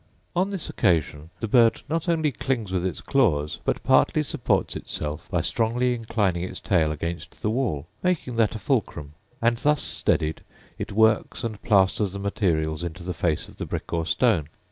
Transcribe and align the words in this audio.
On 0.35 0.49
this 0.49 0.67
occasion 0.67 1.29
the 1.41 1.47
bird 1.47 1.83
not 1.87 2.09
only 2.09 2.31
clings 2.31 2.71
with 2.71 2.83
its 2.83 3.01
claws, 3.01 3.59
but 3.63 3.83
partly 3.83 4.23
supports 4.23 4.75
itself 4.75 5.29
by 5.29 5.41
strongly 5.41 5.93
inclining 5.93 6.41
its 6.41 6.59
tail 6.59 6.91
against 6.91 7.43
the 7.43 7.51
wall, 7.51 7.85
making 8.01 8.35
that 8.37 8.55
a 8.55 8.57
fulcrum; 8.57 9.13
and 9.43 9.57
thus 9.57 9.83
steadied 9.83 10.41
it 10.79 10.91
works 10.91 11.43
and 11.43 11.61
plasters 11.61 12.13
the 12.13 12.17
materials 12.19 12.83
into 12.83 13.03
the 13.03 13.13
face 13.13 13.47
of 13.47 13.57
the 13.57 13.65
brick 13.67 13.93
or 13.93 14.07
stone. 14.07 14.47